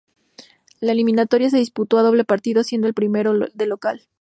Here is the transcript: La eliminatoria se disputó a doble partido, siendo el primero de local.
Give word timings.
La 0.79 0.93
eliminatoria 0.93 1.51
se 1.51 1.59
disputó 1.59 1.99
a 1.99 2.01
doble 2.01 2.25
partido, 2.25 2.63
siendo 2.63 2.87
el 2.87 2.95
primero 2.95 3.33
de 3.53 3.67
local. 3.67 4.07